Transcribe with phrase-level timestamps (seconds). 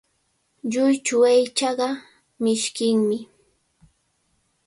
[0.71, 1.89] Lluychu aychaqa
[2.41, 3.17] mishkinmi.